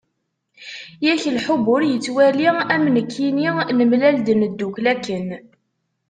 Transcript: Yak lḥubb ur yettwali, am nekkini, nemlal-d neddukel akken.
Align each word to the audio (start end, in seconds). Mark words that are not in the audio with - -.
Yak 1.05 1.23
lḥubb 1.35 1.65
ur 1.75 1.81
yettwali, 1.85 2.49
am 2.73 2.83
nekkini, 2.95 3.49
nemlal-d 3.77 4.27
neddukel 4.35 4.85
akken. 4.93 5.27